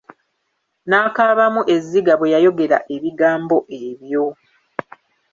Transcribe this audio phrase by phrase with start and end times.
[0.87, 4.25] N'akaabamu ezziga bwe yayogera ebigambo ebyo.